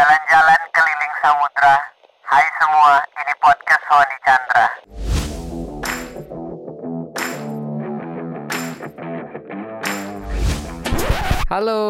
Jalan-jalan 0.00 0.62
keliling 0.72 1.14
samudra. 1.20 1.76
Hai 2.24 2.46
semua, 2.56 3.04
ini 3.04 3.34
podcast 3.36 3.82
Sony 3.84 4.16
Chandra. 4.24 4.66
Halo, 11.52 11.82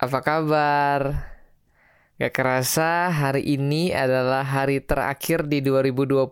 apa 0.00 0.18
kabar? 0.24 1.00
Gak 2.16 2.32
kerasa 2.32 3.12
hari 3.12 3.44
ini 3.52 3.92
adalah 3.92 4.40
hari 4.40 4.80
terakhir 4.80 5.44
di 5.44 5.60
2020 5.60 6.24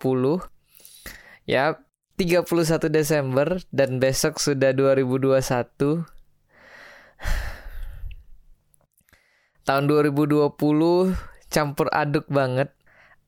Ya, 1.45 1.77
31 2.17 2.89
Desember 2.89 3.61
dan 3.69 4.01
besok 4.01 4.41
sudah 4.41 4.73
2021 4.73 5.37
Tahun 9.69 9.85
2020 9.85 10.49
campur 11.53 11.93
aduk 11.93 12.25
banget 12.33 12.73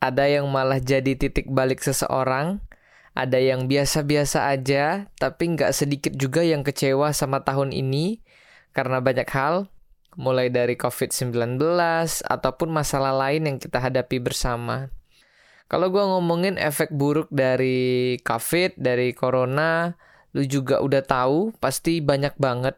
Ada 0.00 0.24
yang 0.40 0.48
malah 0.48 0.80
jadi 0.80 1.12
titik 1.12 1.52
balik 1.52 1.84
seseorang 1.84 2.64
Ada 3.12 3.36
yang 3.36 3.68
biasa-biasa 3.68 4.48
aja 4.48 5.12
Tapi 5.20 5.52
nggak 5.52 5.76
sedikit 5.76 6.16
juga 6.16 6.40
yang 6.40 6.64
kecewa 6.64 7.12
sama 7.12 7.44
tahun 7.44 7.76
ini 7.76 8.24
karena 8.70 9.02
banyak 9.02 9.28
hal, 9.34 9.66
mulai 10.14 10.50
dari 10.50 10.78
COVID-19 10.78 11.58
ataupun 12.22 12.68
masalah 12.70 13.14
lain 13.14 13.50
yang 13.50 13.58
kita 13.58 13.82
hadapi 13.82 14.22
bersama. 14.22 14.90
Kalau 15.70 15.90
gue 15.90 16.02
ngomongin 16.02 16.58
efek 16.58 16.90
buruk 16.90 17.30
dari 17.30 18.18
COVID, 18.22 18.78
dari 18.78 19.14
Corona, 19.14 19.94
lu 20.34 20.42
juga 20.46 20.82
udah 20.82 21.02
tahu, 21.02 21.54
pasti 21.62 22.02
banyak 22.02 22.34
banget. 22.38 22.74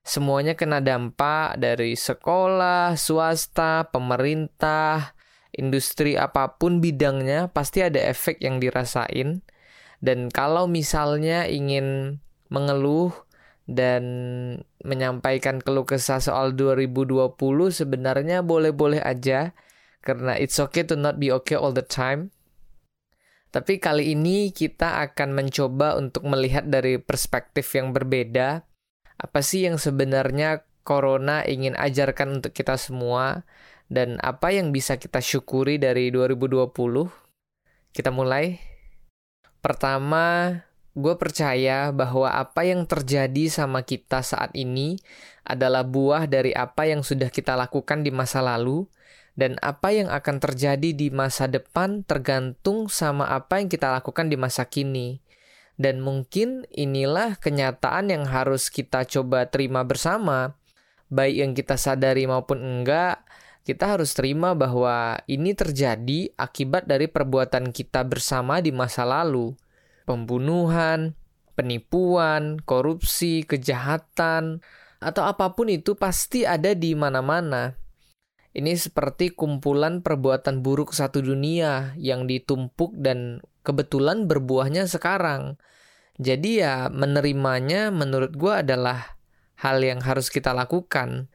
Semuanya 0.00 0.56
kena 0.56 0.80
dampak 0.80 1.60
dari 1.60 1.94
sekolah, 1.94 2.96
swasta, 2.96 3.88
pemerintah, 3.92 5.14
industri 5.52 6.16
apa 6.16 6.56
pun 6.56 6.80
bidangnya, 6.80 7.52
pasti 7.52 7.84
ada 7.84 8.00
efek 8.00 8.40
yang 8.40 8.58
dirasain. 8.58 9.44
Dan 10.00 10.32
kalau 10.32 10.64
misalnya 10.64 11.44
ingin 11.44 12.18
mengeluh, 12.48 13.12
dan 13.70 14.02
menyampaikan 14.82 15.62
keluh 15.62 15.86
kesah 15.86 16.18
soal 16.18 16.58
2020 16.58 17.38
sebenarnya 17.70 18.42
boleh-boleh 18.42 18.98
aja 18.98 19.54
karena 20.02 20.34
it's 20.34 20.58
okay 20.58 20.82
to 20.82 20.98
not 20.98 21.22
be 21.22 21.30
okay 21.30 21.54
all 21.54 21.70
the 21.70 21.86
time. 21.86 22.34
Tapi 23.54 23.78
kali 23.78 24.14
ini 24.14 24.50
kita 24.50 25.06
akan 25.10 25.34
mencoba 25.34 25.98
untuk 25.98 26.26
melihat 26.26 26.66
dari 26.66 26.98
perspektif 26.98 27.66
yang 27.74 27.94
berbeda. 27.94 28.62
Apa 29.20 29.44
sih 29.44 29.68
yang 29.68 29.76
sebenarnya 29.76 30.64
corona 30.80 31.44
ingin 31.44 31.76
ajarkan 31.76 32.40
untuk 32.40 32.56
kita 32.56 32.80
semua 32.80 33.44
dan 33.92 34.16
apa 34.24 34.48
yang 34.48 34.72
bisa 34.72 34.96
kita 34.96 35.20
syukuri 35.20 35.76
dari 35.76 36.08
2020? 36.08 36.72
Kita 37.92 38.08
mulai. 38.08 38.56
Pertama, 39.60 40.56
gue 40.96 41.14
percaya 41.20 41.92
bahwa 41.92 42.32
apa 42.32 42.64
yang 42.64 42.88
terjadi 42.88 43.52
sama 43.52 43.84
kita 43.84 44.24
saat 44.24 44.56
ini 44.56 44.96
adalah 45.44 45.84
buah 45.84 46.24
dari 46.24 46.56
apa 46.56 46.88
yang 46.88 47.04
sudah 47.04 47.28
kita 47.28 47.60
lakukan 47.60 48.00
di 48.00 48.08
masa 48.08 48.40
lalu, 48.40 48.88
dan 49.36 49.60
apa 49.60 49.92
yang 49.92 50.08
akan 50.08 50.36
terjadi 50.40 50.96
di 50.96 51.12
masa 51.12 51.44
depan 51.44 52.08
tergantung 52.08 52.88
sama 52.88 53.28
apa 53.28 53.60
yang 53.60 53.68
kita 53.68 53.92
lakukan 53.92 54.32
di 54.32 54.40
masa 54.40 54.64
kini. 54.64 55.20
Dan 55.80 56.04
mungkin 56.04 56.68
inilah 56.68 57.40
kenyataan 57.40 58.12
yang 58.12 58.28
harus 58.28 58.68
kita 58.68 59.08
coba 59.08 59.48
terima 59.48 59.80
bersama, 59.80 60.60
baik 61.08 61.36
yang 61.40 61.52
kita 61.56 61.80
sadari 61.80 62.28
maupun 62.28 62.60
enggak. 62.60 63.24
Kita 63.64 63.96
harus 63.96 64.12
terima 64.12 64.52
bahwa 64.52 65.16
ini 65.24 65.56
terjadi 65.56 66.36
akibat 66.36 66.84
dari 66.84 67.08
perbuatan 67.08 67.72
kita 67.72 68.04
bersama 68.04 68.60
di 68.60 68.76
masa 68.76 69.08
lalu 69.08 69.56
pembunuhan, 70.04 71.16
penipuan, 71.56 72.60
korupsi, 72.60 73.46
kejahatan, 73.48 74.60
atau 75.00 75.22
apa 75.24 75.56
pun 75.56 75.72
itu 75.72 75.96
pasti 75.96 76.44
ada 76.44 76.76
di 76.76 76.92
mana-mana. 76.92 77.72
Ini 78.50 78.74
seperti 78.74 79.30
kumpulan 79.30 80.02
perbuatan 80.02 80.66
buruk 80.66 80.90
satu 80.90 81.22
dunia 81.22 81.94
yang 81.94 82.26
ditumpuk 82.26 82.98
dan 82.98 83.38
kebetulan 83.62 84.26
berbuahnya 84.26 84.88
sekarang. 84.88 85.60
Jadi 86.20 86.60
ya 86.60 86.92
menerimanya 86.92 87.88
menurut 87.88 88.36
gue 88.36 88.52
adalah 88.52 89.16
hal 89.60 89.80
yang 89.80 90.04
harus 90.04 90.28
kita 90.28 90.52
lakukan. 90.52 91.32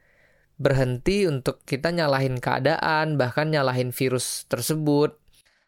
Berhenti 0.56 1.28
untuk 1.28 1.66
kita 1.68 1.92
nyalahin 1.92 2.40
keadaan, 2.40 3.20
bahkan 3.20 3.52
nyalahin 3.52 3.92
virus 3.92 4.46
tersebut. 4.48 5.18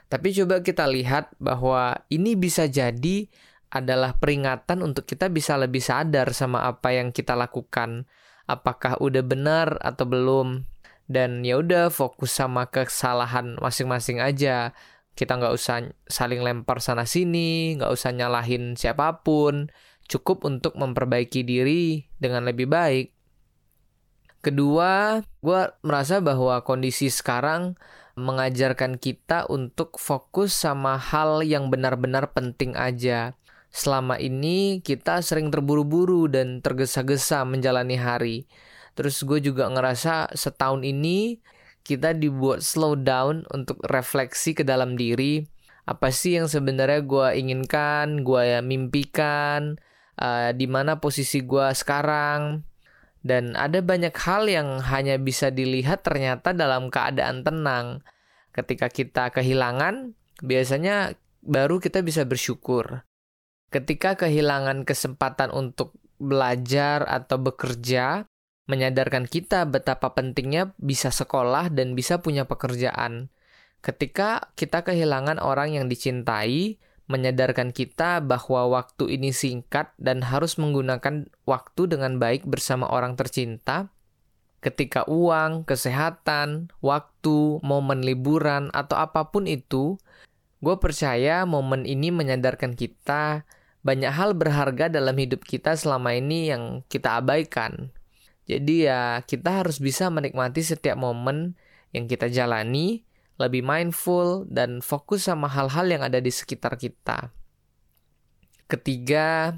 Tapi 0.08 0.32
coba 0.32 0.64
kita 0.64 0.88
lihat 0.88 1.36
bahwa 1.42 2.08
ini 2.08 2.40
bisa 2.40 2.70
jadi 2.72 3.28
adalah 3.68 4.16
peringatan 4.16 4.80
untuk 4.80 5.04
kita 5.04 5.28
bisa 5.28 5.60
lebih 5.60 5.84
sadar 5.84 6.32
sama 6.32 6.64
apa 6.72 6.96
yang 6.96 7.12
kita 7.12 7.36
lakukan. 7.36 8.08
Apakah 8.48 8.96
udah 9.04 9.24
benar 9.28 9.76
atau 9.84 10.08
belum? 10.08 10.64
Dan 11.08 11.44
ya 11.44 11.60
udah 11.60 11.92
fokus 11.92 12.36
sama 12.36 12.68
kesalahan 12.72 13.60
masing-masing 13.60 14.24
aja. 14.24 14.72
Kita 15.18 15.34
nggak 15.34 15.54
usah 15.58 15.90
saling 16.06 16.46
lempar 16.46 16.78
sana 16.78 17.10
sini, 17.10 17.74
nggak 17.74 17.90
usah 17.90 18.14
nyalahin 18.14 18.78
siapa 18.78 19.26
pun. 19.26 19.74
Cukup 20.06 20.46
untuk 20.46 20.78
memperbaiki 20.78 21.42
diri 21.42 22.06
dengan 22.22 22.46
lebih 22.46 22.70
baik. 22.70 23.18
Kedua, 24.46 25.26
gue 25.42 25.62
merasa 25.82 26.22
bahwa 26.22 26.62
kondisi 26.62 27.10
sekarang 27.10 27.74
mengajarkan 28.14 29.02
kita 29.02 29.50
untuk 29.50 29.98
fokus 29.98 30.54
sama 30.54 31.02
hal 31.02 31.42
yang 31.42 31.74
benar-benar 31.74 32.32
penting 32.38 32.78
aja. 32.78 33.34
Selama 33.74 34.22
ini 34.22 34.86
kita 34.86 35.20
sering 35.26 35.50
terburu-buru 35.50 36.30
dan 36.30 36.62
tergesa-gesa 36.62 37.42
menjalani 37.44 37.98
hari. 37.98 38.38
Terus 38.94 39.22
gue 39.26 39.42
juga 39.42 39.70
ngerasa 39.70 40.34
setahun 40.34 40.82
ini 40.82 41.38
kita 41.88 42.12
dibuat 42.12 42.60
slow 42.60 43.00
down 43.00 43.48
untuk 43.56 43.80
refleksi 43.88 44.52
ke 44.52 44.68
dalam 44.68 45.00
diri. 45.00 45.48
Apa 45.88 46.12
sih 46.12 46.36
yang 46.36 46.52
sebenarnya 46.52 47.00
gue 47.08 47.28
inginkan, 47.40 48.28
gue 48.28 48.60
mimpikan, 48.60 49.80
uh, 50.20 50.52
di 50.52 50.68
mana 50.68 51.00
posisi 51.00 51.48
gue 51.48 51.72
sekarang. 51.72 52.68
Dan 53.24 53.56
ada 53.56 53.80
banyak 53.80 54.12
hal 54.12 54.52
yang 54.52 54.84
hanya 54.84 55.16
bisa 55.16 55.48
dilihat 55.48 56.04
ternyata 56.04 56.52
dalam 56.52 56.92
keadaan 56.92 57.48
tenang. 57.48 58.04
Ketika 58.52 58.92
kita 58.92 59.32
kehilangan, 59.32 60.12
biasanya 60.44 61.16
baru 61.40 61.80
kita 61.80 62.04
bisa 62.04 62.28
bersyukur. 62.28 63.08
Ketika 63.72 64.20
kehilangan 64.20 64.84
kesempatan 64.84 65.56
untuk 65.56 65.96
belajar 66.20 67.08
atau 67.08 67.40
bekerja, 67.40 68.28
menyadarkan 68.68 69.26
kita 69.26 69.64
betapa 69.64 70.12
pentingnya 70.14 70.76
bisa 70.78 71.10
sekolah 71.10 71.72
dan 71.72 71.96
bisa 71.96 72.20
punya 72.20 72.44
pekerjaan. 72.44 73.32
Ketika 73.80 74.52
kita 74.60 74.84
kehilangan 74.84 75.40
orang 75.40 75.80
yang 75.80 75.88
dicintai, 75.88 76.76
menyadarkan 77.08 77.72
kita 77.72 78.20
bahwa 78.20 78.68
waktu 78.68 79.16
ini 79.16 79.32
singkat 79.32 79.96
dan 79.96 80.20
harus 80.28 80.60
menggunakan 80.60 81.32
waktu 81.48 81.82
dengan 81.88 82.20
baik 82.20 82.44
bersama 82.44 82.92
orang 82.92 83.16
tercinta. 83.16 83.96
Ketika 84.60 85.08
uang, 85.08 85.64
kesehatan, 85.64 86.76
waktu, 86.84 87.64
momen 87.64 88.04
liburan, 88.04 88.68
atau 88.76 89.00
apa 89.00 89.32
pun 89.32 89.48
itu, 89.48 89.96
gue 90.60 90.76
percaya 90.82 91.48
momen 91.48 91.88
ini 91.88 92.12
menyadarkan 92.12 92.76
kita 92.76 93.48
banyak 93.86 94.12
hal 94.12 94.36
berharga 94.36 94.92
dalam 94.92 95.16
hidup 95.16 95.48
kita 95.48 95.80
selama 95.80 96.12
ini 96.18 96.52
yang 96.52 96.84
kita 96.92 97.24
abaikan. 97.24 97.96
Jadi 98.48 98.88
ya 98.88 99.22
kita 99.28 99.62
harus 99.64 99.84
bisa 99.84 100.08
menikmati 100.08 100.64
setiap 100.64 100.96
momen 100.96 101.60
yang 101.92 102.08
kita 102.08 102.32
jalani 102.32 103.08
lebih 103.38 103.62
mindful, 103.62 104.50
dan 104.50 104.82
fokus 104.82 105.30
sama 105.30 105.46
hal-hal 105.46 105.86
yang 105.86 106.02
ada 106.02 106.18
di 106.18 106.34
sekitar 106.34 106.76
kita. 106.76 107.30
Ketiga, 108.66 109.56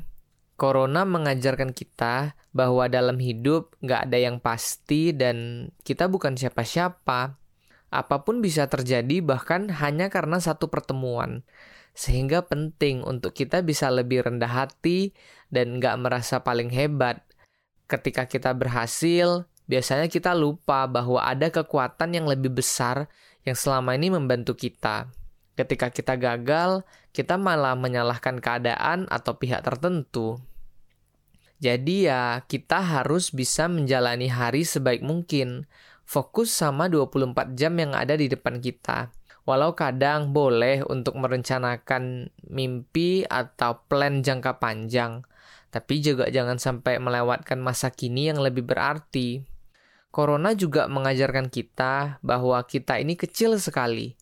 Corona 0.59 1.07
mengajarkan 1.07 1.71
kita 1.71 2.35
bahwa 2.51 2.91
dalam 2.91 3.15
hidup 3.17 3.79
nggak 3.79 4.11
ada 4.11 4.17
yang 4.19 4.37
pasti 4.43 5.15
dan 5.15 5.69
kita 5.87 6.11
bukan 6.11 6.35
siapa-siapa. 6.35 7.39
Apa 7.89 8.21
pun 8.21 8.43
bisa 8.43 8.69
terjadi 8.69 9.23
bahkan 9.23 9.71
hanya 9.71 10.11
karena 10.13 10.37
satu 10.37 10.67
pertemuan. 10.69 11.41
Sehingga 11.95 12.45
penting 12.45 13.01
untuk 13.01 13.33
kita 13.33 13.65
bisa 13.65 13.89
lebih 13.89 14.27
rendah 14.27 14.51
hati 14.51 15.15
dan 15.49 15.81
nggak 15.81 15.95
merasa 15.97 16.43
paling 16.45 16.69
hebat. 16.69 17.23
Ketika 17.89 18.29
kita 18.29 18.53
berhasil, 18.53 19.49
biasanya 19.65 20.05
kita 20.05 20.37
lupa 20.37 20.85
bahwa 20.85 21.25
ada 21.25 21.49
kekuatan 21.49 22.13
yang 22.13 22.29
lebih 22.29 22.53
besar 22.53 23.09
yang 23.41 23.57
selama 23.57 23.97
ini 23.97 24.13
membantu 24.13 24.53
kita. 24.53 25.09
Ketika 25.57 25.89
kita 25.89 26.13
gagal, 26.15 26.85
kita 27.11 27.35
malah 27.35 27.73
menyalahkan 27.73 28.37
keadaan 28.37 29.09
atau 29.09 29.35
pihak 29.41 29.65
tertentu. 29.65 30.37
Jadi 31.59 32.07
ya, 32.07 32.45
kita 32.47 32.79
harus 32.79 33.35
bisa 33.35 33.67
menjalani 33.67 34.31
hari 34.31 34.63
sebaik 34.63 35.01
mungkin. 35.03 35.65
fokus 36.09 36.49
sama 36.49 36.89
24 36.89 37.53
jam 37.53 37.77
yang 37.77 37.93
ada 37.93 38.17
di 38.17 38.25
depan 38.25 38.57
kita. 38.57 39.13
Walau 39.45 39.77
kadang 39.77 40.33
boleh 40.33 40.81
untuk 40.89 41.13
merencanakan 41.21 42.33
mimpi 42.49 43.29
atau 43.29 43.85
plan 43.85 44.25
jangka 44.25 44.57
panjang, 44.57 45.21
tapi 45.69 46.01
juga 46.01 46.29
jangan 46.29 46.57
sampai 46.57 46.97
melewatkan 46.97 47.61
masa 47.61 47.93
kini 47.93 48.29
yang 48.33 48.41
lebih 48.41 48.65
berarti. 48.65 49.45
Corona 50.09 50.57
juga 50.57 50.89
mengajarkan 50.89 51.53
kita 51.53 52.17
bahwa 52.25 52.57
kita 52.65 52.97
ini 52.97 53.13
kecil 53.13 53.61
sekali. 53.61 54.17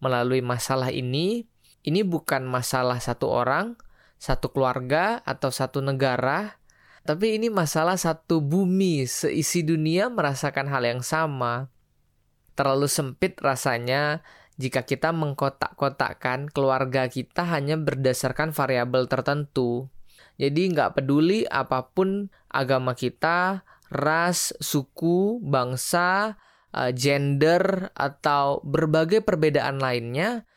Melalui 0.00 0.44
masalah 0.44 0.92
ini, 0.92 1.48
ini 1.84 2.00
bukan 2.04 2.44
masalah 2.44 3.00
satu 3.00 3.32
orang, 3.32 3.76
satu 4.20 4.52
keluarga, 4.52 5.24
atau 5.24 5.48
satu 5.48 5.80
negara, 5.80 6.60
tapi 7.00 7.40
ini 7.40 7.48
masalah 7.48 7.96
satu 7.96 8.44
bumi, 8.44 9.08
seisi 9.08 9.64
dunia 9.64 10.12
merasakan 10.12 10.68
hal 10.68 10.84
yang 10.84 11.00
sama. 11.00 11.72
Terlalu 12.52 12.92
sempit 12.92 13.40
rasanya 13.40 14.20
jika 14.60 14.84
kita 14.84 15.16
mengkotak-kotakkan 15.16 16.52
keluarga 16.52 17.08
kita 17.08 17.48
hanya 17.48 17.80
berdasarkan 17.80 18.52
variabel 18.52 19.08
tertentu. 19.08 19.88
Jadi 20.40 20.72
nggak 20.72 20.96
peduli 20.96 21.44
apa 21.44 21.92
pun 21.92 22.32
agama 22.48 22.96
kita, 22.96 23.60
ras, 23.92 24.56
suku, 24.56 25.36
bangsa, 25.44 26.40
eh, 26.72 26.96
gender, 26.96 27.92
atau 27.92 28.64
berbagai 28.64 29.20
perbedaan 29.20 29.76
lainnya, 29.76 30.48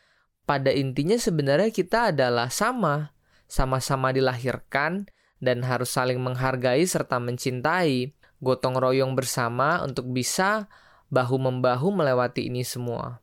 pada 0.48 0.72
intinya 0.72 1.20
sebenarnya 1.20 1.68
kita 1.68 2.16
adalah 2.16 2.48
sama, 2.48 3.12
sama-sama 3.44 4.08
dilahirkan 4.08 5.04
dan 5.44 5.60
harus 5.60 5.92
saling 5.92 6.16
menghargai 6.16 6.88
serta 6.88 7.20
mencintai, 7.20 8.16
gotong 8.40 8.80
royong 8.80 9.12
bersama 9.12 9.84
untuk 9.84 10.08
bisa 10.08 10.72
bahu-membahu 11.12 11.92
melewati 11.92 12.48
ini 12.48 12.64
semua. 12.64 13.20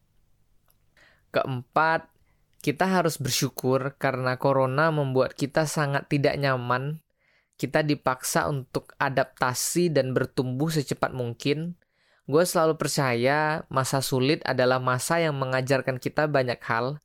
Keempat, 1.33 2.05
kita 2.61 2.85
harus 2.85 3.17
bersyukur 3.17 3.97
karena 3.97 4.37
corona 4.37 4.93
membuat 4.93 5.33
kita 5.33 5.65
sangat 5.65 6.05
tidak 6.05 6.37
nyaman. 6.37 7.01
Kita 7.57 7.81
dipaksa 7.81 8.45
untuk 8.49 8.93
adaptasi 9.01 9.89
dan 9.89 10.13
bertumbuh 10.13 10.69
secepat 10.69 11.13
mungkin. 11.13 11.77
Gue 12.29 12.45
selalu 12.45 12.77
percaya 12.77 13.65
masa 13.73 14.05
sulit 14.05 14.45
adalah 14.45 14.77
masa 14.77 15.17
yang 15.17 15.41
mengajarkan 15.41 15.97
kita 15.97 16.29
banyak 16.29 16.61
hal. 16.61 17.01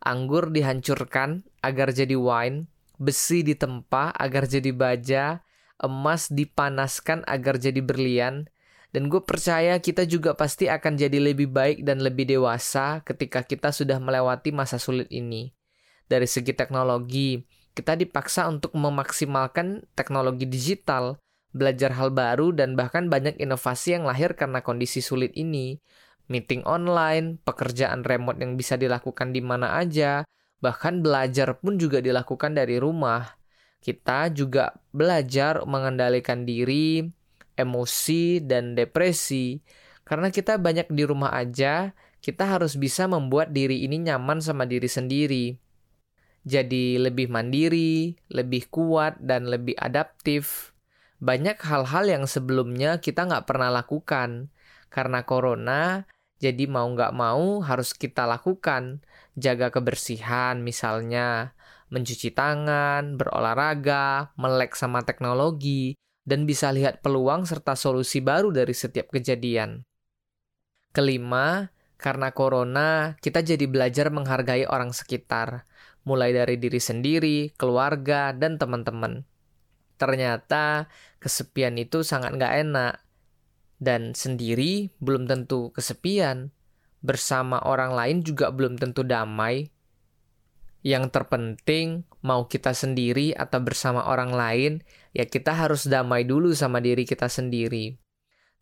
Anggur 0.00 0.54
dihancurkan 0.54 1.42
agar 1.60 1.90
jadi 1.90 2.14
wine, 2.16 2.70
besi 2.96 3.42
ditempa 3.42 4.14
agar 4.14 4.46
jadi 4.46 4.70
baja, 4.70 5.42
emas 5.82 6.30
dipanaskan 6.30 7.26
agar 7.26 7.58
jadi 7.58 7.82
berlian, 7.82 8.48
dan 8.90 9.06
gue 9.06 9.22
percaya 9.22 9.78
kita 9.78 10.02
juga 10.02 10.34
pasti 10.34 10.66
akan 10.66 10.98
jadi 10.98 11.18
lebih 11.22 11.50
baik 11.50 11.86
dan 11.86 12.02
lebih 12.02 12.26
dewasa 12.26 13.06
ketika 13.06 13.46
kita 13.46 13.70
sudah 13.70 14.02
melewati 14.02 14.50
masa 14.50 14.82
sulit 14.82 15.06
ini. 15.14 15.54
Dari 16.10 16.26
segi 16.26 16.50
teknologi, 16.50 17.38
kita 17.70 17.94
dipaksa 17.94 18.50
untuk 18.50 18.74
memaksimalkan 18.74 19.86
teknologi 19.94 20.42
digital, 20.42 21.22
belajar 21.54 21.94
hal 21.94 22.10
baru, 22.10 22.50
dan 22.50 22.74
bahkan 22.74 23.06
banyak 23.06 23.38
inovasi 23.38 23.94
yang 23.94 24.10
lahir 24.10 24.34
karena 24.34 24.58
kondisi 24.58 24.98
sulit 24.98 25.30
ini. 25.38 25.78
Meeting 26.26 26.66
online, 26.66 27.38
pekerjaan 27.42 28.02
remote 28.02 28.42
yang 28.42 28.58
bisa 28.58 28.74
dilakukan 28.74 29.30
di 29.30 29.42
mana 29.42 29.78
aja, 29.78 30.26
bahkan 30.58 30.98
belajar 30.98 31.58
pun 31.62 31.78
juga 31.78 32.02
dilakukan 32.02 32.58
dari 32.58 32.82
rumah. 32.82 33.38
Kita 33.78 34.34
juga 34.34 34.74
belajar 34.90 35.62
mengendalikan 35.62 36.42
diri, 36.42 37.06
emosi, 37.60 38.40
dan 38.40 38.72
depresi. 38.74 39.60
Karena 40.02 40.32
kita 40.32 40.58
banyak 40.58 40.90
di 40.90 41.04
rumah 41.06 41.30
aja, 41.36 41.92
kita 42.20 42.44
harus 42.44 42.76
bisa 42.76 43.08
membuat 43.08 43.52
diri 43.54 43.84
ini 43.84 44.00
nyaman 44.00 44.42
sama 44.42 44.66
diri 44.68 44.88
sendiri. 44.88 45.56
Jadi 46.44 46.96
lebih 46.96 47.28
mandiri, 47.28 48.16
lebih 48.32 48.72
kuat, 48.72 49.20
dan 49.20 49.48
lebih 49.48 49.76
adaptif. 49.76 50.72
Banyak 51.20 51.60
hal-hal 51.60 52.08
yang 52.08 52.24
sebelumnya 52.24 52.96
kita 52.98 53.28
nggak 53.28 53.44
pernah 53.44 53.68
lakukan. 53.68 54.48
Karena 54.88 55.22
corona, 55.22 56.08
jadi 56.40 56.64
mau 56.64 56.88
nggak 56.88 57.12
mau 57.12 57.60
harus 57.60 57.92
kita 57.92 58.24
lakukan. 58.24 59.04
Jaga 59.36 59.68
kebersihan 59.68 60.64
misalnya, 60.64 61.52
mencuci 61.92 62.32
tangan, 62.32 63.20
berolahraga, 63.20 64.32
melek 64.40 64.72
sama 64.74 65.04
teknologi, 65.04 65.94
dan 66.30 66.46
bisa 66.46 66.70
lihat 66.70 67.02
peluang 67.02 67.42
serta 67.42 67.74
solusi 67.74 68.22
baru 68.22 68.54
dari 68.54 68.70
setiap 68.70 69.10
kejadian. 69.10 69.82
Kelima, 70.94 71.74
karena 71.98 72.30
corona, 72.30 73.18
kita 73.18 73.42
jadi 73.42 73.66
belajar 73.66 74.14
menghargai 74.14 74.70
orang 74.70 74.94
sekitar, 74.94 75.66
mulai 76.06 76.30
dari 76.30 76.54
diri 76.54 76.78
sendiri, 76.78 77.50
keluarga, 77.58 78.30
dan 78.30 78.62
teman-teman. 78.62 79.26
Ternyata 79.98 80.86
kesepian 81.18 81.74
itu 81.82 82.06
sangat 82.06 82.38
nggak 82.38 82.54
enak, 82.62 82.94
dan 83.82 84.14
sendiri 84.14 84.94
belum 85.02 85.26
tentu 85.26 85.74
kesepian. 85.74 86.54
Bersama 87.00 87.58
orang 87.64 87.96
lain 87.96 88.18
juga 88.22 88.52
belum 88.54 88.78
tentu 88.78 89.02
damai, 89.02 89.72
yang 90.80 91.12
terpenting, 91.12 92.08
mau 92.24 92.48
kita 92.48 92.72
sendiri 92.72 93.36
atau 93.36 93.60
bersama 93.60 94.08
orang 94.08 94.32
lain, 94.32 94.72
ya 95.12 95.28
kita 95.28 95.52
harus 95.52 95.84
damai 95.84 96.24
dulu 96.24 96.56
sama 96.56 96.80
diri 96.80 97.04
kita 97.04 97.28
sendiri. 97.28 98.00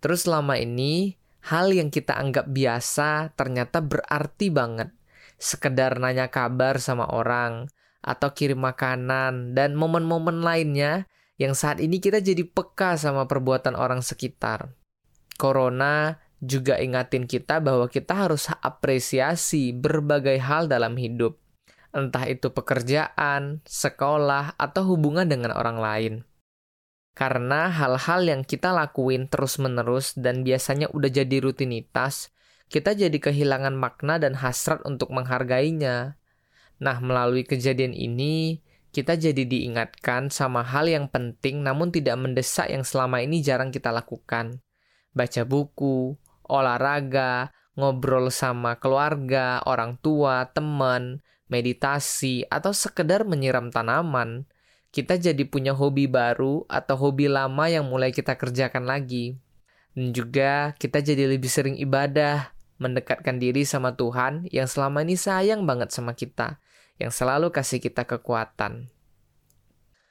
Terus 0.02 0.26
selama 0.26 0.58
ini, 0.58 1.14
hal 1.46 1.70
yang 1.70 1.94
kita 1.94 2.18
anggap 2.18 2.50
biasa 2.50 3.34
ternyata 3.38 3.78
berarti 3.82 4.50
banget. 4.50 4.90
Sekedar 5.38 6.02
nanya 6.02 6.26
kabar 6.26 6.82
sama 6.82 7.06
orang, 7.06 7.70
atau 8.02 8.34
kirim 8.34 8.66
makanan, 8.66 9.54
dan 9.54 9.78
momen-momen 9.78 10.42
lainnya 10.42 11.06
yang 11.38 11.54
saat 11.54 11.78
ini 11.78 12.02
kita 12.02 12.18
jadi 12.18 12.42
peka 12.42 12.98
sama 12.98 13.30
perbuatan 13.30 13.78
orang 13.78 14.02
sekitar. 14.02 14.74
Corona 15.38 16.18
juga 16.42 16.82
ingatin 16.82 17.30
kita 17.30 17.62
bahwa 17.62 17.86
kita 17.86 18.26
harus 18.26 18.50
apresiasi 18.58 19.70
berbagai 19.70 20.42
hal 20.42 20.66
dalam 20.66 20.98
hidup 20.98 21.38
entah 21.92 22.24
itu 22.28 22.52
pekerjaan, 22.52 23.64
sekolah, 23.64 24.56
atau 24.60 24.82
hubungan 24.94 25.24
dengan 25.28 25.56
orang 25.56 25.78
lain. 25.78 26.14
Karena 27.18 27.66
hal-hal 27.66 28.30
yang 28.30 28.42
kita 28.46 28.70
lakuin 28.70 29.26
terus-menerus 29.26 30.14
dan 30.14 30.46
biasanya 30.46 30.86
udah 30.94 31.10
jadi 31.10 31.42
rutinitas, 31.42 32.30
kita 32.70 32.94
jadi 32.94 33.18
kehilangan 33.18 33.74
makna 33.74 34.22
dan 34.22 34.38
hasrat 34.38 34.84
untuk 34.86 35.10
menghargainya. 35.10 36.20
Nah, 36.78 36.96
melalui 37.02 37.42
kejadian 37.42 37.90
ini, 37.90 38.62
kita 38.94 39.18
jadi 39.18 39.44
diingatkan 39.44 40.32
sama 40.32 40.64
hal 40.64 40.88
yang 40.88 41.10
penting 41.12 41.60
namun 41.60 41.92
tidak 41.92 42.16
mendesak 42.16 42.70
yang 42.72 42.86
selama 42.86 43.20
ini 43.20 43.42
jarang 43.42 43.74
kita 43.74 43.90
lakukan. 43.90 44.62
Baca 45.12 45.42
buku, 45.42 46.14
olahraga, 46.46 47.50
ngobrol 47.74 48.32
sama 48.32 48.78
keluarga, 48.78 49.60
orang 49.66 49.98
tua, 49.98 50.48
teman, 50.50 51.20
meditasi, 51.48 52.44
atau 52.48 52.70
sekedar 52.76 53.24
menyiram 53.24 53.72
tanaman, 53.72 54.48
kita 54.88 55.20
jadi 55.20 55.44
punya 55.44 55.76
hobi 55.76 56.08
baru 56.08 56.64
atau 56.68 56.96
hobi 56.96 57.28
lama 57.28 57.68
yang 57.68 57.84
mulai 57.88 58.08
kita 58.12 58.36
kerjakan 58.40 58.88
lagi. 58.88 59.36
Dan 59.92 60.14
juga 60.16 60.72
kita 60.78 61.04
jadi 61.04 61.28
lebih 61.28 61.50
sering 61.50 61.76
ibadah, 61.76 62.52
mendekatkan 62.78 63.42
diri 63.42 63.66
sama 63.66 63.98
Tuhan 63.98 64.46
yang 64.54 64.70
selama 64.70 65.02
ini 65.02 65.18
sayang 65.18 65.66
banget 65.66 65.90
sama 65.90 66.14
kita, 66.14 66.62
yang 66.96 67.10
selalu 67.10 67.50
kasih 67.50 67.82
kita 67.82 68.06
kekuatan. 68.06 68.88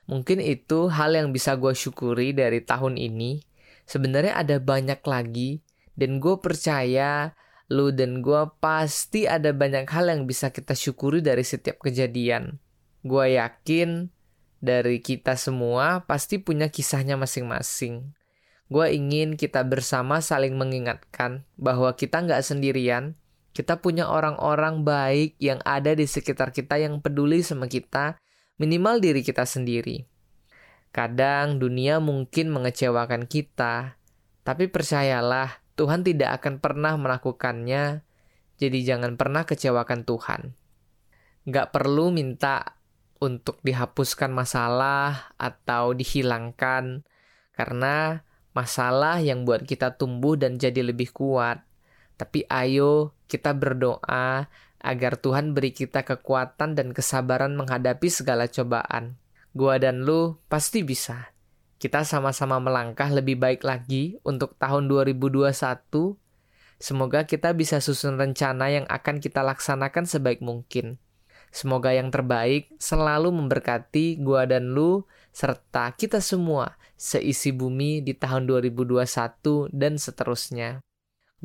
Mungkin 0.08 0.40
itu 0.40 0.88
hal 0.88 1.16
yang 1.16 1.32
bisa 1.36 1.56
gue 1.60 1.76
syukuri 1.76 2.32
dari 2.32 2.64
tahun 2.64 2.96
ini. 2.96 3.44
Sebenarnya 3.88 4.36
ada 4.36 4.60
banyak 4.60 5.00
lagi, 5.04 5.64
dan 5.96 6.20
gue 6.20 6.36
percaya 6.40 7.36
lu 7.68 7.92
dan 7.92 8.24
gue 8.24 8.48
pasti 8.64 9.28
ada 9.28 9.52
banyak 9.52 9.88
hal 9.92 10.08
yang 10.08 10.24
bisa 10.24 10.52
kita 10.56 10.72
syukuri 10.72 11.20
dari 11.20 11.44
setiap 11.44 11.84
kejadian. 11.84 12.64
Gue 13.04 13.36
yakin 13.36 14.08
dari 14.64 15.04
kita 15.04 15.36
semua 15.36 16.08
pasti 16.08 16.40
punya 16.40 16.72
kisahnya 16.72 17.20
masing-masing. 17.20 18.16
Gue 18.68 18.92
ingin 18.96 19.40
kita 19.40 19.64
bersama 19.64 20.20
saling 20.20 20.56
mengingatkan 20.56 21.48
bahwa 21.56 21.96
kita 21.96 22.20
nggak 22.20 22.44
sendirian, 22.44 23.16
kita 23.56 23.80
punya 23.80 24.12
orang-orang 24.12 24.84
baik 24.84 25.40
yang 25.40 25.64
ada 25.64 25.96
di 25.96 26.04
sekitar 26.04 26.52
kita 26.52 26.76
yang 26.76 27.00
peduli 27.00 27.44
sama 27.44 27.72
kita, 27.72 28.20
minimal 28.60 29.00
diri 29.00 29.24
kita 29.24 29.48
sendiri. 29.48 30.04
Kadang 30.92 31.64
dunia 31.64 32.04
mungkin 32.04 32.52
mengecewakan 32.52 33.28
kita, 33.28 33.96
tapi 34.44 34.68
percayalah, 34.68 35.64
Tuhan 35.78 36.02
tidak 36.02 36.42
akan 36.42 36.58
pernah 36.58 36.98
melakukannya, 36.98 38.02
jadi 38.58 38.80
jangan 38.82 39.14
pernah 39.14 39.46
kecewakan 39.46 40.10
Tuhan. 40.10 40.58
Gak 41.46 41.70
perlu 41.70 42.10
minta 42.10 42.82
untuk 43.22 43.62
dihapuskan 43.62 44.34
masalah 44.34 45.38
atau 45.38 45.94
dihilangkan, 45.94 47.06
karena 47.54 48.26
masalah 48.58 49.22
yang 49.22 49.46
buat 49.46 49.70
kita 49.70 50.02
tumbuh 50.02 50.34
dan 50.34 50.58
jadi 50.58 50.82
lebih 50.82 51.14
kuat. 51.14 51.62
Tapi 52.18 52.50
ayo 52.50 53.14
kita 53.30 53.54
berdoa 53.54 54.50
agar 54.82 55.14
Tuhan 55.22 55.54
beri 55.54 55.78
kita 55.78 56.02
kekuatan 56.02 56.74
dan 56.74 56.90
kesabaran 56.90 57.54
menghadapi 57.54 58.10
segala 58.10 58.50
cobaan. 58.50 59.22
Gua 59.54 59.78
dan 59.78 60.02
lu 60.02 60.42
pasti 60.50 60.82
bisa. 60.82 61.37
Kita 61.78 62.02
sama-sama 62.02 62.58
melangkah 62.58 63.06
lebih 63.14 63.38
baik 63.38 63.62
lagi 63.62 64.18
untuk 64.26 64.58
tahun 64.58 64.90
2021. 64.90 65.46
Semoga 66.82 67.26
kita 67.30 67.54
bisa 67.54 67.78
susun 67.78 68.18
rencana 68.18 68.70
yang 68.74 68.86
akan 68.90 69.22
kita 69.22 69.46
laksanakan 69.46 70.10
sebaik 70.10 70.42
mungkin. 70.42 70.98
Semoga 71.54 71.94
yang 71.94 72.10
terbaik 72.10 72.74
selalu 72.82 73.30
memberkati 73.30 74.18
gua 74.22 74.50
dan 74.50 74.74
lu 74.74 75.06
serta 75.30 75.94
kita 75.94 76.18
semua 76.18 76.78
seisi 76.98 77.54
bumi 77.54 78.02
di 78.02 78.18
tahun 78.18 78.50
2021 78.50 79.70
dan 79.70 80.02
seterusnya. 80.02 80.82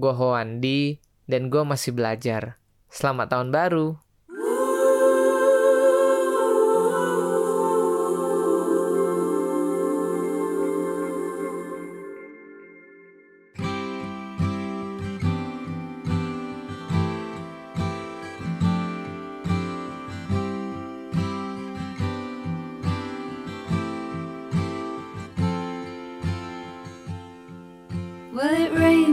Gua 0.00 0.16
Hoandi 0.16 0.96
dan 1.28 1.52
gua 1.52 1.68
masih 1.68 1.92
belajar. 1.92 2.56
Selamat 2.88 3.36
tahun 3.36 3.52
baru. 3.52 4.11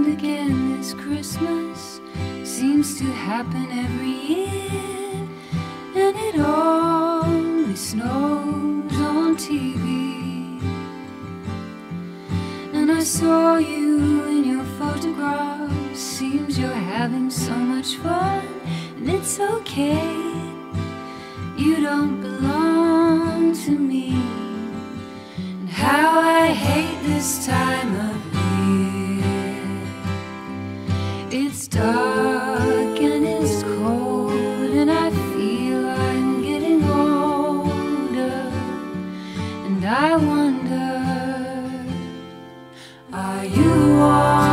Again 0.08 0.78
this 0.78 0.94
Christmas. 0.94 2.00
Seems 2.44 2.98
to 3.00 3.06
happen 3.06 3.68
every 3.72 4.16
year. 4.34 5.28
And 5.96 6.16
it 6.18 6.40
always 6.40 7.80
snows 7.80 8.94
on 8.94 9.36
TV. 9.38 10.62
And 12.74 12.92
I 12.92 13.04
saw 13.04 13.58
you 13.58 14.24
in 14.26 14.44
your 14.44 14.66
photograph. 14.80 15.72
Seems 15.96 16.58
you're 16.58 16.84
having 16.96 17.30
so 17.30 17.56
much 17.56 17.96
fun. 17.96 18.46
And 18.98 19.10
it's 19.10 19.40
okay. 19.40 20.14
You 21.58 21.82
don't 21.82 22.22
belong 22.22 23.54
to 23.66 23.72
me. 23.72 24.14
And 25.38 25.70
how 25.70 26.20
I 26.20 26.48
hate 26.48 27.00
this 27.04 27.46
time 27.46 27.96
of 28.12 28.19
dark 31.80 32.98
and 33.02 33.26
it's 33.26 33.64
cold, 33.64 34.72
and 34.82 34.92
I 34.92 35.10
feel 35.32 35.88
I'm 35.88 36.42
getting 36.44 36.84
older. 36.84 38.42
And 39.66 39.86
I 39.86 40.18
wonder, 40.18 40.92
are 43.14 43.46
you 43.46 44.02
all? 44.02 44.49